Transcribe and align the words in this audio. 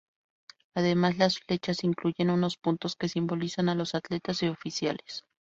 Además, 0.73 1.19
las 1.19 1.37
flechas 1.37 1.83
incluyen 1.83 2.31
unos 2.31 2.57
puntos 2.57 2.95
que 2.95 3.07
simbolizan 3.07 3.69
a 3.69 3.75
los 3.75 3.93
atletas 3.93 4.41
y 4.41 4.47
oficiales. 4.47 5.25